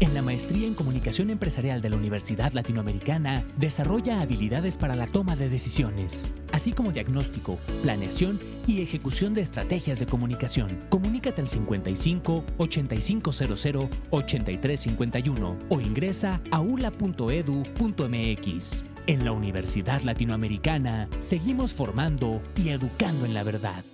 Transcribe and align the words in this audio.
En 0.00 0.14
la 0.14 0.22
maestría 0.22 0.66
en 0.66 0.72
comunicación 0.72 1.28
empresarial 1.28 1.82
de 1.82 1.90
la 1.90 1.96
Universidad 1.96 2.54
Latinoamericana, 2.54 3.44
desarrolla 3.58 4.22
habilidades 4.22 4.78
para 4.78 4.96
la 4.96 5.06
toma 5.06 5.36
de 5.36 5.50
decisiones, 5.50 6.32
así 6.52 6.72
como 6.72 6.90
diagnóstico, 6.90 7.58
planeación 7.82 8.40
y 8.66 8.80
ejecución 8.80 9.34
de 9.34 9.42
estrategias 9.42 9.98
de 9.98 10.06
comunicación. 10.06 10.78
Comunícate 10.88 11.42
al 11.42 11.48
55 11.48 12.46
8500 12.56 13.90
8351 14.08 15.58
o 15.68 15.80
ingresa 15.82 16.40
a 16.50 16.60
ula.edu.mx. 16.60 17.04
En 19.06 19.24
la 19.24 19.32
Universidad 19.32 20.00
Latinoamericana, 20.00 21.10
seguimos 21.20 21.74
formando 21.74 22.40
y 22.56 22.70
educando 22.70 23.26
en 23.26 23.34
la 23.34 23.42
verdad. 23.42 23.84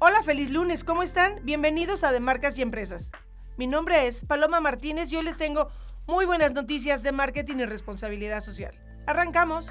Hola, 0.00 0.24
feliz 0.24 0.50
lunes, 0.50 0.82
¿cómo 0.82 1.04
están? 1.04 1.36
Bienvenidos 1.44 2.02
a 2.02 2.10
De 2.10 2.18
Marcas 2.18 2.58
y 2.58 2.62
Empresas. 2.62 3.12
Mi 3.60 3.66
nombre 3.66 4.06
es 4.06 4.24
Paloma 4.24 4.58
Martínez 4.58 5.12
y 5.12 5.16
hoy 5.16 5.22
les 5.22 5.36
tengo 5.36 5.68
muy 6.06 6.24
buenas 6.24 6.54
noticias 6.54 7.02
de 7.02 7.12
marketing 7.12 7.56
y 7.56 7.66
responsabilidad 7.66 8.40
social. 8.42 8.72
Arrancamos. 9.06 9.70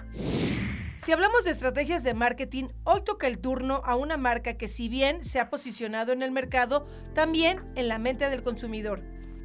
Si 0.97 1.11
hablamos 1.11 1.43
de 1.43 1.49
estrategias 1.49 2.03
de 2.03 2.13
marketing, 2.13 2.65
hoy 2.83 3.01
toca 3.03 3.25
el 3.25 3.39
turno 3.39 3.81
a 3.83 3.95
una 3.95 4.15
marca 4.15 4.59
que 4.59 4.67
si 4.67 4.89
bien 4.89 5.25
se 5.25 5.39
ha 5.39 5.49
posicionado 5.49 6.11
en 6.11 6.21
el 6.21 6.29
mercado, 6.31 6.85
también 7.15 7.63
en 7.73 7.87
la 7.87 7.97
mente 7.97 8.29
del 8.29 8.43
consumidor. 8.43 9.01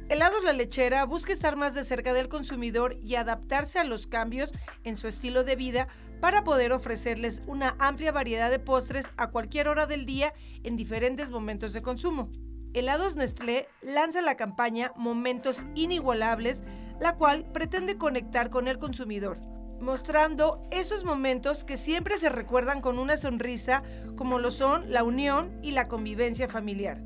Helados 0.09 0.43
La 0.43 0.53
Lechera 0.53 1.03
busca 1.05 1.33
estar 1.33 1.55
más 1.55 1.73
de 1.73 1.83
cerca 1.83 2.13
del 2.13 2.29
consumidor 2.29 2.99
y 3.01 3.15
adaptarse 3.15 3.79
a 3.79 3.83
los 3.83 4.05
cambios 4.05 4.53
en 4.83 4.95
su 4.95 5.07
estilo 5.07 5.43
de 5.43 5.55
vida 5.55 5.87
para 6.21 6.43
poder 6.43 6.71
ofrecerles 6.71 7.41
una 7.47 7.75
amplia 7.79 8.11
variedad 8.11 8.51
de 8.51 8.59
postres 8.59 9.11
a 9.17 9.31
cualquier 9.31 9.69
hora 9.69 9.87
del 9.87 10.05
día 10.05 10.35
en 10.61 10.77
diferentes 10.77 11.31
momentos 11.31 11.73
de 11.73 11.81
consumo. 11.81 12.29
Helados 12.75 13.15
Nestlé 13.15 13.69
lanza 13.81 14.21
la 14.21 14.35
campaña 14.35 14.91
Momentos 14.97 15.63
Inigualables, 15.75 16.65
la 16.99 17.15
cual 17.15 17.49
pretende 17.53 17.97
conectar 17.97 18.49
con 18.49 18.67
el 18.67 18.79
consumidor, 18.79 19.37
mostrando 19.79 20.61
esos 20.71 21.05
momentos 21.05 21.63
que 21.63 21.77
siempre 21.77 22.17
se 22.17 22.27
recuerdan 22.27 22.81
con 22.81 22.99
una 22.99 23.15
sonrisa, 23.15 23.81
como 24.17 24.39
lo 24.39 24.51
son 24.51 24.91
la 24.91 25.05
unión 25.05 25.57
y 25.63 25.71
la 25.71 25.87
convivencia 25.87 26.49
familiar. 26.49 27.01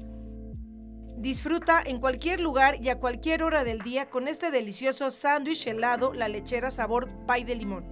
Disfruta 1.18 1.84
en 1.86 2.00
cualquier 2.00 2.40
lugar 2.40 2.82
y 2.82 2.90
a 2.90 3.00
cualquier 3.00 3.44
hora 3.44 3.64
del 3.64 3.82
día 3.82 4.10
con 4.10 4.28
este 4.28 4.50
delicioso 4.50 5.12
sándwich 5.12 5.68
helado, 5.68 6.16
la 6.16 6.30
lechera 6.30 6.72
sabor 6.72 7.10
pay 7.28 7.44
de 7.44 7.56
limón. 7.56 7.86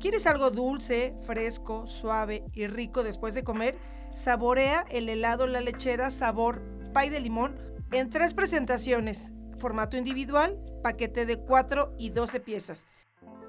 ¿Quieres 0.00 0.26
algo 0.26 0.50
dulce, 0.50 1.14
fresco, 1.26 1.86
suave 1.86 2.44
y 2.54 2.66
rico 2.66 3.02
después 3.02 3.34
de 3.34 3.44
comer? 3.44 3.78
Saborea 4.14 4.84
el 4.90 5.08
helado 5.08 5.46
La 5.46 5.60
Lechera 5.60 6.10
sabor 6.10 6.62
pay 6.92 7.08
de 7.08 7.20
limón 7.20 7.58
en 7.92 8.10
tres 8.10 8.34
presentaciones, 8.34 9.32
formato 9.58 9.96
individual, 9.96 10.58
paquete 10.82 11.24
de 11.24 11.38
4 11.38 11.94
y 11.98 12.10
12 12.10 12.40
piezas. 12.40 12.86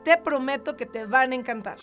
Te 0.05 0.17
prometo 0.17 0.77
que 0.77 0.85
te 0.85 1.05
van 1.05 1.33
a 1.33 1.35
encantar. 1.35 1.79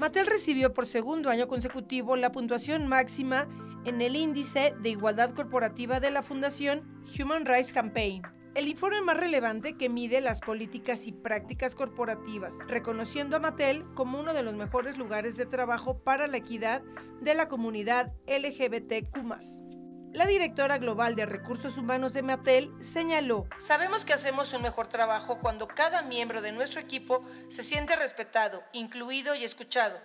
Mattel 0.00 0.26
recibió 0.26 0.72
por 0.72 0.86
segundo 0.86 1.28
año 1.28 1.46
consecutivo 1.46 2.16
la 2.16 2.32
puntuación 2.32 2.86
máxima 2.86 3.46
en 3.84 4.00
el 4.00 4.16
índice 4.16 4.72
de 4.80 4.88
igualdad 4.88 5.34
corporativa 5.34 6.00
de 6.00 6.10
la 6.10 6.22
Fundación 6.22 7.02
Human 7.18 7.44
Rights 7.44 7.74
Campaign. 7.74 8.22
El 8.54 8.66
informe 8.66 9.02
más 9.02 9.18
relevante 9.18 9.76
que 9.76 9.90
mide 9.90 10.22
las 10.22 10.40
políticas 10.40 11.06
y 11.06 11.12
prácticas 11.12 11.74
corporativas, 11.74 12.60
reconociendo 12.66 13.36
a 13.36 13.40
Mattel 13.40 13.84
como 13.92 14.18
uno 14.18 14.32
de 14.32 14.42
los 14.42 14.54
mejores 14.54 14.96
lugares 14.96 15.36
de 15.36 15.44
trabajo 15.44 15.98
para 15.98 16.28
la 16.28 16.38
equidad 16.38 16.80
de 17.20 17.34
la 17.34 17.50
comunidad 17.50 18.14
LGBTQ. 18.26 19.79
La 20.12 20.26
directora 20.26 20.78
global 20.78 21.14
de 21.14 21.24
recursos 21.24 21.78
humanos 21.78 22.12
de 22.14 22.22
Mattel 22.22 22.72
señaló, 22.80 23.46
Sabemos 23.58 24.04
que 24.04 24.12
hacemos 24.12 24.52
un 24.52 24.62
mejor 24.62 24.88
trabajo 24.88 25.38
cuando 25.38 25.68
cada 25.68 26.02
miembro 26.02 26.42
de 26.42 26.50
nuestro 26.50 26.80
equipo 26.80 27.24
se 27.48 27.62
siente 27.62 27.94
respetado, 27.94 28.64
incluido 28.72 29.36
y 29.36 29.44
escuchado. 29.44 30.00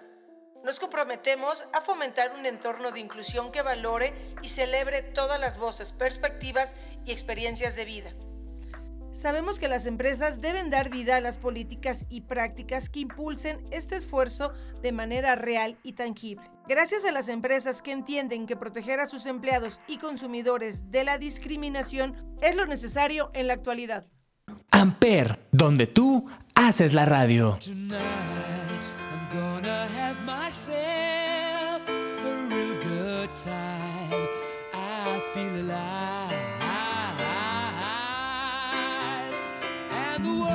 Nos 0.63 0.79
comprometemos 0.79 1.65
a 1.73 1.81
fomentar 1.81 2.35
un 2.35 2.45
entorno 2.45 2.91
de 2.91 2.99
inclusión 2.99 3.51
que 3.51 3.63
valore 3.63 4.13
y 4.43 4.49
celebre 4.49 5.01
todas 5.01 5.39
las 5.39 5.57
voces, 5.57 5.91
perspectivas 5.91 6.75
y 7.03 7.11
experiencias 7.11 7.75
de 7.75 7.85
vida. 7.85 8.13
Sabemos 9.15 9.59
que 9.59 9.69
las 9.69 9.85
empresas 9.85 10.41
deben 10.41 10.69
dar 10.69 10.89
vida 10.89 11.15
a 11.15 11.21
las 11.21 11.37
políticas 11.37 12.05
y 12.09 12.19
prácticas 12.19 12.89
que 12.89 12.99
impulsen 12.99 13.65
este 13.71 13.95
esfuerzo 13.95 14.51
de 14.81 14.91
manera 14.91 15.37
real 15.37 15.77
y 15.83 15.93
tangible. 15.93 16.43
Gracias 16.67 17.05
a 17.05 17.13
las 17.13 17.29
empresas 17.29 17.81
que 17.81 17.93
entienden 17.93 18.45
que 18.45 18.57
proteger 18.57 18.99
a 18.99 19.07
sus 19.07 19.25
empleados 19.25 19.79
y 19.87 19.99
consumidores 19.99 20.91
de 20.91 21.05
la 21.05 21.17
discriminación 21.17 22.35
es 22.41 22.57
lo 22.57 22.65
necesario 22.65 23.31
en 23.33 23.47
la 23.47 23.53
actualidad. 23.53 24.05
Amper, 24.69 25.39
donde 25.53 25.87
tú 25.87 26.29
haces 26.53 26.93
la 26.93 27.05
radio. 27.05 27.57
the 40.25 40.33
world. 40.41 40.54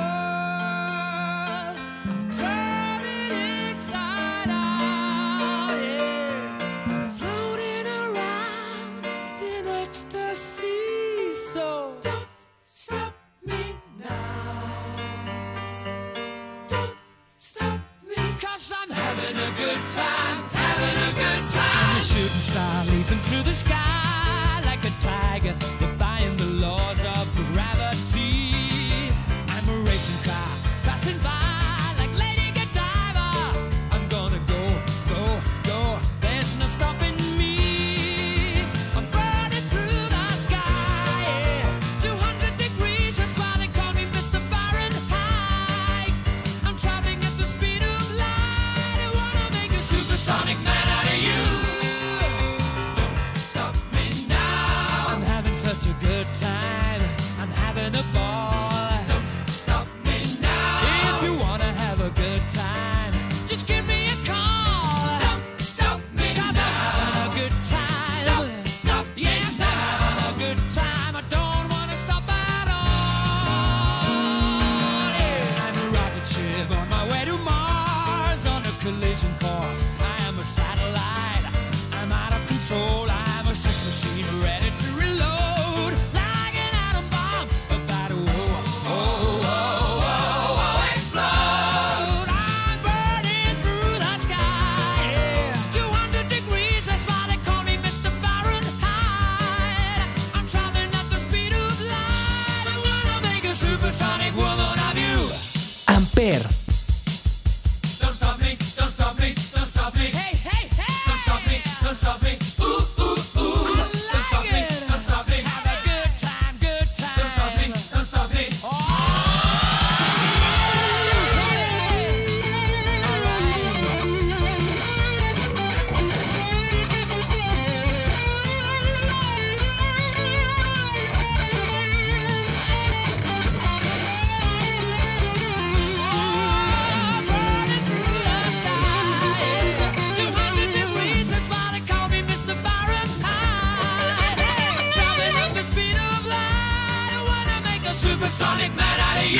supersonic 148.21 148.75
man 148.75 148.99
out 148.99 149.17
of 149.17 149.31
you. 149.31 149.39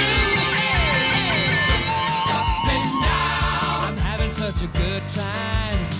Don't 1.69 2.07
stop 2.23 2.47
me 2.65 2.81
now. 2.99 3.87
I'm 3.87 3.97
having 3.97 4.31
such 4.31 4.63
a 4.63 4.67
good 4.75 5.07
time. 5.07 5.90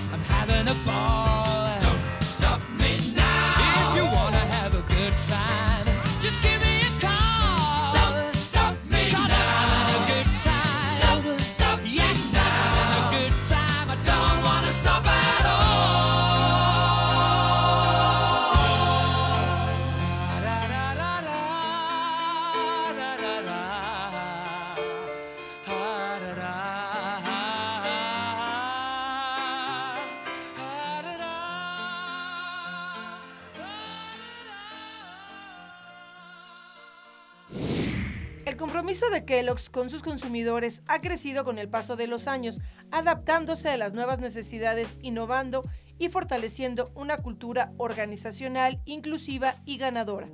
Compromiso 38.92 39.10
de 39.10 39.24
Kellogg's 39.24 39.70
con 39.70 39.90
sus 39.90 40.02
consumidores 40.02 40.84
ha 40.86 41.00
crecido 41.00 41.46
con 41.46 41.58
el 41.58 41.70
paso 41.70 41.96
de 41.96 42.08
los 42.08 42.28
años, 42.28 42.60
adaptándose 42.92 43.70
a 43.70 43.78
las 43.78 43.94
nuevas 43.94 44.20
necesidades, 44.20 44.98
innovando 45.02 45.64
y 45.98 46.10
fortaleciendo 46.10 46.92
una 46.94 47.16
cultura 47.16 47.72
organizacional 47.78 48.82
inclusiva 48.84 49.56
y 49.64 49.78
ganadora. 49.78 50.28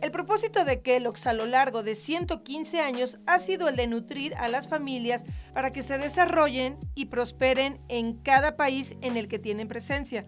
El 0.00 0.10
propósito 0.10 0.64
de 0.64 0.82
Kellogg's 0.82 1.28
a 1.28 1.32
lo 1.34 1.46
largo 1.46 1.84
de 1.84 1.94
115 1.94 2.80
años 2.80 3.20
ha 3.26 3.38
sido 3.38 3.68
el 3.68 3.76
de 3.76 3.86
nutrir 3.86 4.34
a 4.34 4.48
las 4.48 4.66
familias 4.66 5.24
para 5.54 5.72
que 5.72 5.84
se 5.84 5.98
desarrollen 5.98 6.80
y 6.96 7.04
prosperen 7.04 7.80
en 7.86 8.14
cada 8.14 8.56
país 8.56 8.96
en 9.02 9.16
el 9.16 9.28
que 9.28 9.38
tienen 9.38 9.68
presencia. 9.68 10.26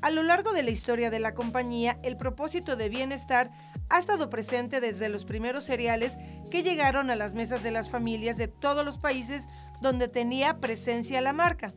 A 0.00 0.10
lo 0.10 0.22
largo 0.22 0.52
de 0.52 0.62
la 0.62 0.70
historia 0.70 1.10
de 1.10 1.20
la 1.20 1.34
compañía, 1.34 1.98
el 2.02 2.16
propósito 2.16 2.76
de 2.76 2.88
bienestar 2.88 3.50
ha 3.88 3.98
estado 3.98 4.30
presente 4.30 4.80
desde 4.80 5.08
los 5.08 5.24
primeros 5.24 5.64
cereales 5.64 6.16
que 6.50 6.62
llegaron 6.62 7.10
a 7.10 7.16
las 7.16 7.34
mesas 7.34 7.62
de 7.62 7.70
las 7.70 7.90
familias 7.90 8.36
de 8.36 8.48
todos 8.48 8.84
los 8.84 8.98
países 8.98 9.48
donde 9.80 10.08
tenía 10.08 10.60
presencia 10.60 11.20
la 11.20 11.32
marca. 11.32 11.74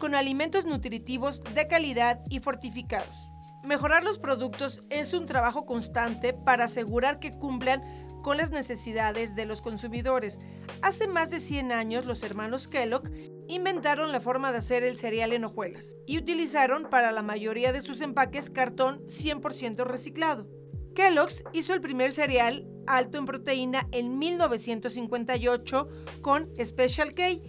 con 0.00 0.14
alimentos 0.14 0.66
nutritivos 0.66 1.42
de 1.54 1.68
calidad 1.68 2.20
y 2.28 2.40
fortificados. 2.40 3.32
Mejorar 3.62 4.04
los 4.04 4.18
productos 4.18 4.82
es 4.90 5.12
un 5.12 5.26
trabajo 5.26 5.64
constante 5.64 6.32
para 6.32 6.64
asegurar 6.64 7.18
que 7.18 7.38
cumplan 7.38 7.82
con 8.22 8.36
las 8.36 8.50
necesidades 8.50 9.36
de 9.36 9.46
los 9.46 9.62
consumidores. 9.62 10.40
Hace 10.82 11.06
más 11.06 11.30
de 11.30 11.38
100 11.38 11.72
años 11.72 12.04
los 12.04 12.24
hermanos 12.24 12.68
Kellogg 12.68 13.10
inventaron 13.48 14.12
la 14.12 14.20
forma 14.20 14.52
de 14.52 14.58
hacer 14.58 14.82
el 14.82 14.96
cereal 14.96 15.32
en 15.32 15.44
hojuelas 15.44 15.96
y 16.06 16.18
utilizaron 16.18 16.88
para 16.90 17.12
la 17.12 17.22
mayoría 17.22 17.72
de 17.72 17.82
sus 17.82 18.00
empaques 18.00 18.50
cartón 18.50 19.04
100% 19.06 19.84
reciclado. 19.84 20.48
Kellogg's 20.94 21.44
hizo 21.52 21.74
el 21.74 21.80
primer 21.80 22.12
cereal 22.12 22.66
alto 22.86 23.18
en 23.18 23.26
proteína 23.26 23.86
en 23.92 24.18
1958 24.18 25.88
con 26.22 26.50
Special 26.62 27.14
K 27.14 27.40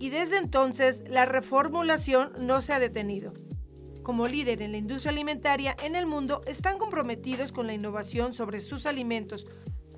y 0.00 0.10
desde 0.10 0.38
entonces 0.38 1.04
la 1.08 1.26
reformulación 1.26 2.32
no 2.38 2.60
se 2.60 2.72
ha 2.72 2.78
detenido. 2.78 3.34
Como 4.02 4.26
líder 4.26 4.62
en 4.62 4.72
la 4.72 4.78
industria 4.78 5.12
alimentaria 5.12 5.76
en 5.84 5.94
el 5.94 6.06
mundo, 6.06 6.42
están 6.46 6.78
comprometidos 6.78 7.52
con 7.52 7.66
la 7.66 7.74
innovación 7.74 8.32
sobre 8.32 8.62
sus 8.62 8.86
alimentos 8.86 9.46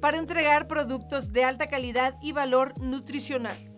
para 0.00 0.18
entregar 0.18 0.66
productos 0.66 1.32
de 1.32 1.44
alta 1.44 1.68
calidad 1.68 2.16
y 2.20 2.32
valor 2.32 2.78
nutricional. 2.80 3.69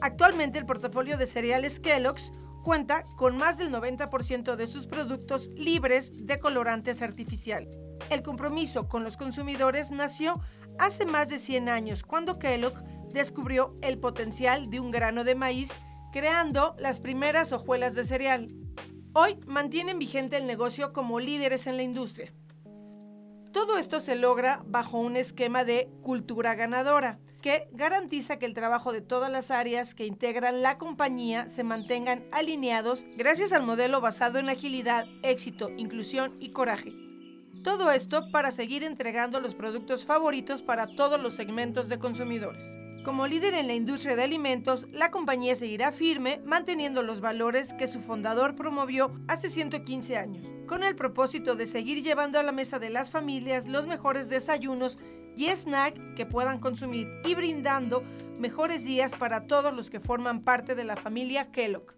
Actualmente 0.00 0.58
el 0.58 0.66
portafolio 0.66 1.16
de 1.16 1.26
cereales 1.26 1.80
Kellogg's 1.80 2.32
cuenta 2.62 3.04
con 3.16 3.36
más 3.36 3.58
del 3.58 3.72
90% 3.72 4.56
de 4.56 4.66
sus 4.66 4.86
productos 4.86 5.50
libres 5.56 6.12
de 6.14 6.38
colorantes 6.38 7.02
artificiales. 7.02 7.76
El 8.10 8.22
compromiso 8.22 8.88
con 8.88 9.04
los 9.04 9.16
consumidores 9.16 9.90
nació 9.90 10.40
hace 10.78 11.04
más 11.04 11.28
de 11.28 11.38
100 11.38 11.68
años, 11.68 12.02
cuando 12.02 12.38
Kellogg 12.38 12.74
descubrió 13.12 13.76
el 13.82 13.98
potencial 13.98 14.70
de 14.70 14.80
un 14.80 14.90
grano 14.90 15.24
de 15.24 15.34
maíz 15.34 15.76
creando 16.12 16.74
las 16.78 17.00
primeras 17.00 17.52
hojuelas 17.52 17.94
de 17.94 18.04
cereal. 18.04 18.54
Hoy 19.14 19.38
mantienen 19.46 19.98
vigente 19.98 20.36
el 20.36 20.46
negocio 20.46 20.92
como 20.92 21.20
líderes 21.20 21.66
en 21.66 21.76
la 21.76 21.82
industria. 21.82 22.32
Todo 23.52 23.78
esto 23.78 24.00
se 24.00 24.14
logra 24.14 24.62
bajo 24.66 24.98
un 24.98 25.16
esquema 25.16 25.64
de 25.64 25.90
cultura 26.02 26.54
ganadora, 26.54 27.18
que 27.48 27.66
garantiza 27.72 28.38
que 28.38 28.44
el 28.44 28.52
trabajo 28.52 28.92
de 28.92 29.00
todas 29.00 29.32
las 29.32 29.50
áreas 29.50 29.94
que 29.94 30.04
integran 30.04 30.60
la 30.60 30.76
compañía 30.76 31.48
se 31.48 31.64
mantengan 31.64 32.26
alineados 32.30 33.06
gracias 33.16 33.54
al 33.54 33.62
modelo 33.62 34.02
basado 34.02 34.38
en 34.38 34.50
agilidad, 34.50 35.06
éxito, 35.22 35.70
inclusión 35.78 36.36
y 36.40 36.50
coraje. 36.50 36.92
Todo 37.64 37.90
esto 37.90 38.30
para 38.32 38.50
seguir 38.50 38.84
entregando 38.84 39.40
los 39.40 39.54
productos 39.54 40.04
favoritos 40.04 40.60
para 40.60 40.88
todos 40.88 41.18
los 41.18 41.36
segmentos 41.36 41.88
de 41.88 41.98
consumidores. 41.98 42.76
Como 43.08 43.26
líder 43.26 43.54
en 43.54 43.68
la 43.68 43.72
industria 43.72 44.16
de 44.16 44.22
alimentos, 44.22 44.86
la 44.92 45.10
compañía 45.10 45.54
seguirá 45.54 45.92
firme 45.92 46.42
manteniendo 46.44 47.02
los 47.02 47.22
valores 47.22 47.72
que 47.72 47.88
su 47.88 48.00
fundador 48.00 48.54
promovió 48.54 49.18
hace 49.28 49.48
115 49.48 50.18
años, 50.18 50.54
con 50.66 50.82
el 50.82 50.94
propósito 50.94 51.56
de 51.56 51.64
seguir 51.64 52.02
llevando 52.02 52.38
a 52.38 52.42
la 52.42 52.52
mesa 52.52 52.78
de 52.78 52.90
las 52.90 53.10
familias 53.10 53.66
los 53.66 53.86
mejores 53.86 54.28
desayunos 54.28 54.98
y 55.38 55.46
snack 55.48 56.16
que 56.16 56.26
puedan 56.26 56.60
consumir 56.60 57.08
y 57.24 57.34
brindando 57.34 58.04
mejores 58.38 58.84
días 58.84 59.14
para 59.14 59.46
todos 59.46 59.72
los 59.72 59.88
que 59.88 60.00
forman 60.00 60.42
parte 60.42 60.74
de 60.74 60.84
la 60.84 60.96
familia 60.96 61.50
Kellogg. 61.50 61.97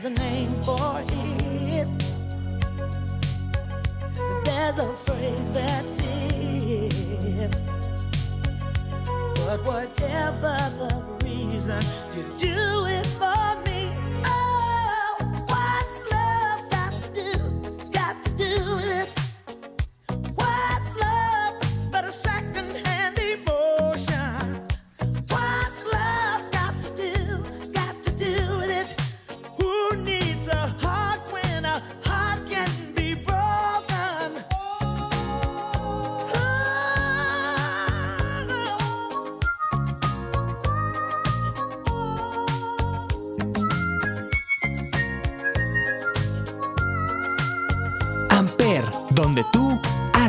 There's 0.00 0.16
a 0.16 0.22
name 0.22 0.37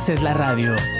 haces 0.10 0.24
la 0.24 0.34
radio. 0.34 0.99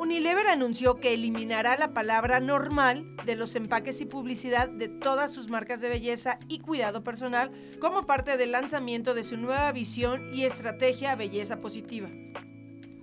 Unilever 0.00 0.46
anunció 0.46 0.98
que 0.98 1.12
eliminará 1.12 1.76
la 1.76 1.92
palabra 1.92 2.40
normal 2.40 3.14
de 3.26 3.36
los 3.36 3.54
empaques 3.54 4.00
y 4.00 4.06
publicidad 4.06 4.70
de 4.70 4.88
todas 4.88 5.30
sus 5.30 5.50
marcas 5.50 5.82
de 5.82 5.90
belleza 5.90 6.38
y 6.48 6.60
cuidado 6.60 7.04
personal 7.04 7.50
como 7.82 8.06
parte 8.06 8.38
del 8.38 8.52
lanzamiento 8.52 9.12
de 9.12 9.24
su 9.24 9.36
nueva 9.36 9.70
visión 9.72 10.32
y 10.32 10.44
estrategia 10.44 11.16
Belleza 11.16 11.60
Positiva. 11.60 12.08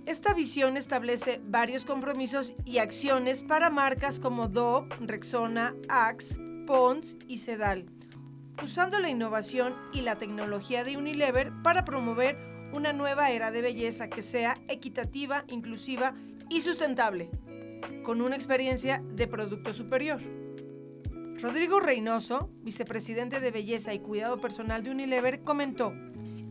Esta 0.06 0.34
visión 0.34 0.76
establece 0.76 1.40
varios 1.44 1.84
compromisos 1.84 2.56
y 2.64 2.78
acciones 2.78 3.44
para 3.44 3.70
marcas 3.70 4.18
como 4.18 4.48
Dove, 4.48 4.88
Rexona, 4.98 5.76
Axe, 5.88 6.36
Pons 6.66 7.16
y 7.28 7.36
Sedal, 7.36 7.86
usando 8.60 8.98
la 8.98 9.08
innovación 9.08 9.76
y 9.92 10.00
la 10.00 10.18
tecnología 10.18 10.82
de 10.82 10.96
Unilever 10.96 11.52
para 11.62 11.84
promover 11.84 12.36
una 12.72 12.92
nueva 12.92 13.30
era 13.30 13.52
de 13.52 13.62
belleza 13.62 14.08
que 14.08 14.22
sea 14.22 14.58
equitativa, 14.66 15.44
inclusiva 15.46 16.16
y 16.48 16.60
sustentable, 16.60 17.30
con 18.02 18.20
una 18.20 18.36
experiencia 18.36 19.02
de 19.12 19.26
producto 19.26 19.72
superior. 19.72 20.20
Rodrigo 21.40 21.78
Reynoso, 21.78 22.50
vicepresidente 22.62 23.40
de 23.40 23.50
Belleza 23.50 23.94
y 23.94 24.00
Cuidado 24.00 24.40
Personal 24.40 24.82
de 24.82 24.90
Unilever, 24.90 25.42
comentó, 25.42 25.92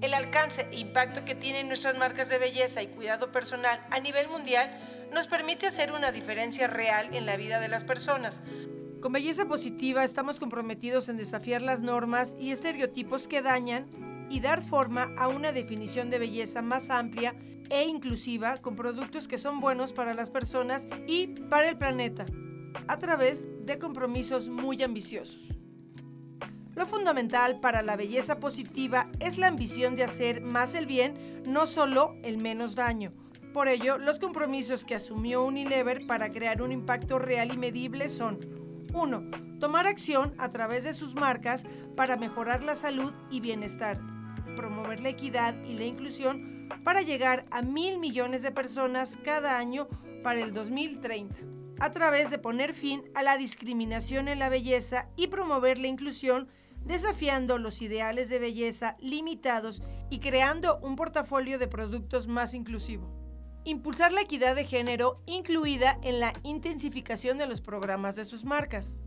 el 0.01 0.13
alcance 0.13 0.67
e 0.71 0.79
impacto 0.79 1.25
que 1.25 1.35
tienen 1.35 1.67
nuestras 1.67 1.97
marcas 1.97 2.29
de 2.29 2.37
belleza 2.37 2.83
y 2.83 2.87
cuidado 2.87 3.31
personal 3.31 3.83
a 3.89 3.99
nivel 3.99 4.29
mundial 4.29 4.69
nos 5.11 5.25
permite 5.25 5.65
hacer 5.65 5.91
una 5.91 6.11
diferencia 6.11 6.67
real 6.67 7.15
en 7.15 7.25
la 7.25 7.35
vida 7.35 7.59
de 7.59 7.67
las 7.67 7.83
personas. 7.83 8.41
Con 9.01 9.11
Belleza 9.11 9.47
Positiva 9.47 10.03
estamos 10.03 10.39
comprometidos 10.39 11.09
en 11.09 11.17
desafiar 11.17 11.61
las 11.61 11.81
normas 11.81 12.35
y 12.39 12.51
estereotipos 12.51 13.27
que 13.27 13.41
dañan 13.41 13.87
y 14.29 14.39
dar 14.39 14.63
forma 14.63 15.13
a 15.17 15.27
una 15.27 15.51
definición 15.51 16.09
de 16.09 16.19
belleza 16.19 16.61
más 16.61 16.89
amplia 16.89 17.35
e 17.69 17.83
inclusiva 17.85 18.57
con 18.57 18.75
productos 18.75 19.27
que 19.27 19.37
son 19.37 19.59
buenos 19.59 19.93
para 19.93 20.13
las 20.13 20.29
personas 20.29 20.87
y 21.07 21.27
para 21.27 21.69
el 21.69 21.77
planeta, 21.77 22.25
a 22.87 22.97
través 22.99 23.47
de 23.65 23.79
compromisos 23.79 24.49
muy 24.49 24.81
ambiciosos. 24.83 25.49
Lo 26.75 26.85
fundamental 26.85 27.59
para 27.59 27.81
la 27.81 27.95
belleza 27.95 28.39
positiva 28.39 29.09
es 29.19 29.37
la 29.37 29.47
ambición 29.47 29.95
de 29.95 30.03
hacer 30.03 30.41
más 30.41 30.75
el 30.75 30.85
bien, 30.85 31.15
no 31.47 31.65
solo 31.65 32.15
el 32.23 32.37
menos 32.37 32.75
daño. 32.75 33.13
Por 33.53 33.67
ello, 33.67 33.97
los 33.97 34.19
compromisos 34.19 34.85
que 34.85 34.93
asumió 34.93 35.43
Unilever 35.43 36.05
para 36.05 36.31
crear 36.31 36.61
un 36.61 36.71
impacto 36.71 37.17
real 37.17 37.51
y 37.51 37.57
medible 37.57 38.09
son 38.09 38.39
1. 38.93 39.57
Tomar 39.59 39.87
acción 39.87 40.35
a 40.37 40.49
través 40.49 40.83
de 40.83 40.93
sus 40.93 41.15
marcas 41.15 41.65
para 41.95 42.17
mejorar 42.17 42.61
la 42.61 42.75
salud 42.75 43.13
y 43.31 43.39
bienestar 43.39 43.99
promover 44.57 44.99
la 44.99 45.09
equidad 45.09 45.55
y 45.63 45.75
la 45.75 45.85
inclusión 45.85 46.56
para 46.83 47.01
llegar 47.01 47.45
a 47.51 47.61
mil 47.61 47.99
millones 47.99 48.41
de 48.41 48.51
personas 48.51 49.17
cada 49.23 49.57
año 49.57 49.87
para 50.23 50.41
el 50.41 50.53
2030, 50.53 51.35
a 51.79 51.91
través 51.91 52.29
de 52.29 52.39
poner 52.39 52.73
fin 52.73 53.03
a 53.15 53.23
la 53.23 53.37
discriminación 53.37 54.27
en 54.27 54.39
la 54.39 54.49
belleza 54.49 55.09
y 55.15 55.27
promover 55.27 55.77
la 55.77 55.87
inclusión, 55.87 56.47
desafiando 56.85 57.57
los 57.57 57.81
ideales 57.81 58.29
de 58.29 58.39
belleza 58.39 58.97
limitados 58.99 59.83
y 60.09 60.19
creando 60.19 60.79
un 60.81 60.95
portafolio 60.95 61.59
de 61.59 61.67
productos 61.67 62.27
más 62.27 62.53
inclusivo. 62.53 63.11
Impulsar 63.65 64.13
la 64.13 64.21
equidad 64.21 64.55
de 64.55 64.63
género 64.63 65.21
incluida 65.25 65.99
en 66.01 66.19
la 66.19 66.33
intensificación 66.43 67.37
de 67.37 67.47
los 67.47 67.59
programas 67.59 68.15
de 68.15 68.23
sus 68.23 68.45
marcas 68.45 69.03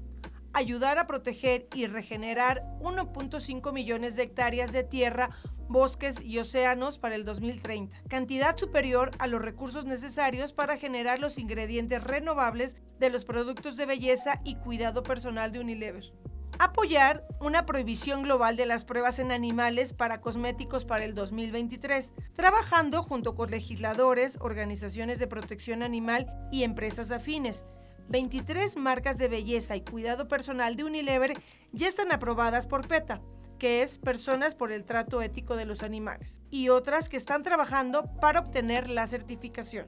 ayudar 0.52 0.98
a 0.98 1.06
proteger 1.06 1.68
y 1.74 1.86
regenerar 1.86 2.64
1.5 2.80 3.72
millones 3.72 4.16
de 4.16 4.24
hectáreas 4.24 4.72
de 4.72 4.82
tierra, 4.82 5.30
bosques 5.70 6.20
y 6.20 6.38
océanos 6.38 6.98
para 6.98 7.14
el 7.14 7.24
2030, 7.24 7.96
cantidad 8.08 8.56
superior 8.56 9.12
a 9.18 9.28
los 9.28 9.40
recursos 9.40 9.84
necesarios 9.84 10.52
para 10.52 10.76
generar 10.76 11.20
los 11.20 11.38
ingredientes 11.38 12.02
renovables 12.02 12.76
de 12.98 13.08
los 13.08 13.24
productos 13.24 13.76
de 13.76 13.86
belleza 13.86 14.40
y 14.44 14.56
cuidado 14.56 15.02
personal 15.02 15.52
de 15.52 15.60
Unilever. 15.60 16.12
Apoyar 16.58 17.26
una 17.40 17.64
prohibición 17.64 18.22
global 18.22 18.56
de 18.56 18.66
las 18.66 18.84
pruebas 18.84 19.18
en 19.20 19.32
animales 19.32 19.94
para 19.94 20.20
cosméticos 20.20 20.84
para 20.84 21.04
el 21.04 21.14
2023, 21.14 22.14
trabajando 22.34 23.02
junto 23.02 23.34
con 23.34 23.50
legisladores, 23.50 24.36
organizaciones 24.40 25.18
de 25.18 25.28
protección 25.28 25.82
animal 25.82 26.26
y 26.50 26.64
empresas 26.64 27.12
afines. 27.12 27.64
23 28.08 28.76
marcas 28.76 29.18
de 29.18 29.28
belleza 29.28 29.76
y 29.76 29.82
cuidado 29.82 30.26
personal 30.26 30.74
de 30.74 30.84
Unilever 30.84 31.40
ya 31.72 31.86
están 31.86 32.10
aprobadas 32.10 32.66
por 32.66 32.88
PETA, 32.88 33.22
que 33.60 33.82
es 33.82 33.98
Personas 33.98 34.56
por 34.56 34.72
el 34.72 34.84
Trato 34.84 35.22
Ético 35.22 35.54
de 35.54 35.66
los 35.66 35.84
Animales, 35.84 36.42
y 36.50 36.70
otras 36.70 37.08
que 37.08 37.18
están 37.18 37.42
trabajando 37.42 38.10
para 38.20 38.40
obtener 38.40 38.88
la 38.88 39.06
certificación. 39.06 39.86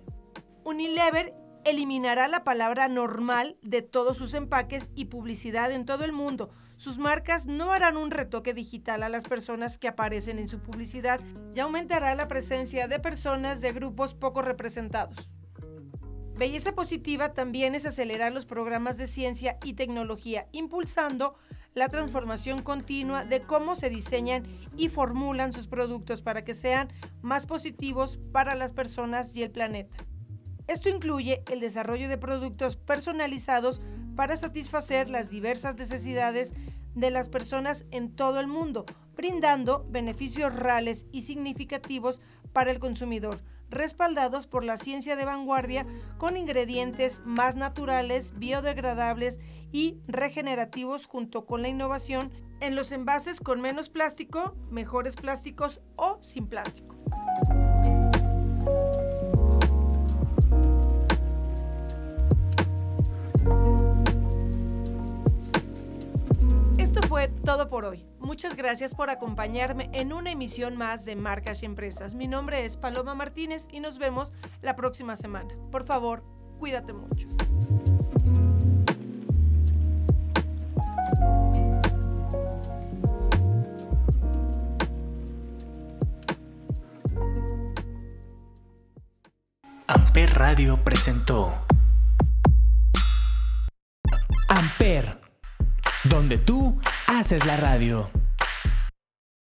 Unilever 0.63 1.35
eliminará 1.65 2.29
la 2.29 2.45
palabra 2.45 2.89
normal 2.89 3.57
de 3.63 3.83
todos 3.83 4.19
sus 4.19 4.35
empaques 4.35 4.91
y 4.95 5.07
publicidad 5.07 5.73
en 5.73 5.87
todo 5.87 6.05
el 6.05 6.13
mundo. 6.13 6.51
Sus 6.77 6.99
marcas 6.99 7.47
no 7.47 7.73
harán 7.73 7.97
un 7.97 8.11
retoque 8.11 8.53
digital 8.53 9.03
a 9.03 9.09
las 9.09 9.25
personas 9.25 9.79
que 9.79 9.89
aparecen 9.89 10.39
en 10.39 10.49
su 10.49 10.59
publicidad 10.59 11.21
y 11.55 11.61
aumentará 11.61 12.15
la 12.15 12.29
presencia 12.29 12.89
de 12.89 13.01
personas 13.01 13.61
de 13.61 13.73
grupos 13.73 14.15
poco 14.15 14.43
representados. 14.43 15.35
Belleza 16.37 16.75
Positiva 16.75 17.33
también 17.33 17.75
es 17.75 17.87
acelerar 17.87 18.33
los 18.33 18.47
programas 18.47 18.99
de 18.99 19.07
ciencia 19.07 19.59
y 19.65 19.75
tecnología, 19.75 20.49
impulsando 20.53 21.37
la 21.75 21.89
transformación 21.89 22.63
continua 22.63 23.25
de 23.25 23.43
cómo 23.43 23.77
se 23.77 23.91
diseñan 23.91 24.45
y 24.77 24.89
formulan 24.89 25.53
sus 25.53 25.67
productos 25.67 26.23
para 26.23 26.45
que 26.45 26.55
sean 26.55 26.93
más 27.23 27.47
positivos 27.47 28.19
para 28.33 28.55
las 28.55 28.73
personas 28.73 29.35
y 29.37 29.43
el 29.43 29.51
planeta. 29.51 29.97
Esto 30.69 30.89
incluye 30.89 31.43
el 31.51 31.61
desarrollo 31.61 32.09
de 32.09 32.19
productos 32.19 32.77
personalizados 32.77 33.81
para 34.15 34.37
satisfacer 34.37 35.09
las 35.09 35.31
diversas 35.31 35.77
necesidades 35.77 36.55
de 36.95 37.11
las 37.11 37.29
personas 37.29 37.87
en 37.91 38.15
todo 38.15 38.39
el 38.39 38.47
mundo, 38.47 38.85
brindando 39.17 39.87
beneficios 39.89 40.55
reales 40.55 41.07
y 41.11 41.23
significativos 41.23 42.21
para 42.53 42.71
el 42.71 42.79
consumidor, 42.79 43.43
respaldados 43.73 44.47
por 44.47 44.63
la 44.63 44.77
ciencia 44.77 45.17
de 45.17 45.25
vanguardia 45.25 45.87
con 46.19 46.37
ingredientes 46.37 47.23
más 47.25 47.57
naturales, 47.57 48.39
biodegradables 48.39 49.41
y 49.73 49.99
regenerativos 50.07 51.07
junto 51.07 51.47
con 51.47 51.63
la 51.63 51.69
innovación 51.69 52.31
en 52.61 52.77
los 52.77 52.93
envases 52.93 53.41
con 53.41 53.61
menos 53.61 53.89
plástico, 53.89 54.55
mejores 54.71 55.17
plásticos 55.17 55.81
o 55.97 56.19
sin 56.23 56.47
plástico. 56.47 56.97
Todo 67.43 67.69
por 67.69 67.85
hoy. 67.85 68.07
Muchas 68.19 68.57
gracias 68.57 68.95
por 68.95 69.11
acompañarme 69.11 69.91
en 69.93 70.13
una 70.13 70.31
emisión 70.31 70.77
más 70.77 71.05
de 71.05 71.17
Marcas 71.17 71.63
y 71.63 71.67
Empresas. 71.67 72.15
Mi 72.15 72.29
nombre 72.29 72.65
es 72.65 72.77
Paloma 72.77 73.15
Martínez 73.15 73.67
y 73.71 73.81
nos 73.81 73.99
vemos 73.99 74.33
la 74.63 74.77
próxima 74.77 75.17
semana. 75.17 75.55
Por 75.71 75.85
favor, 75.85 76.23
cuídate 76.59 76.93
mucho. 76.93 77.29
Amper 89.89 90.35
Radio 90.35 90.83
presentó 90.83 91.53
Amper, 94.49 95.19
donde 96.05 96.39
tú 96.39 96.79
haces 97.23 97.47
la 97.47 97.57
radio. 97.57 98.22